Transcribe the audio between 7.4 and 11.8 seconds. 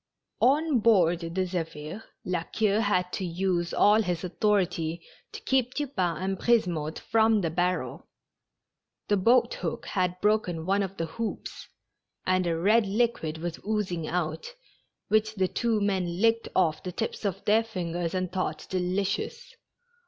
the barrel. The boat hook had broken one of the hoops,